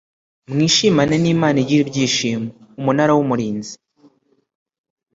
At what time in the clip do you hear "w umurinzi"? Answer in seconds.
3.17-3.73